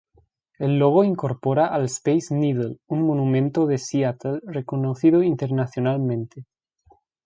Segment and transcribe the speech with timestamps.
[0.57, 6.47] El logo incorpora al Space Needle, un monumento de Seattle reconocido internacionalmente.